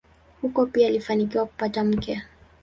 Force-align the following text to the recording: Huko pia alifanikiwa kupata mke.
Huko 0.41 0.65
pia 0.65 0.87
alifanikiwa 0.87 1.45
kupata 1.45 1.83
mke. 1.83 2.21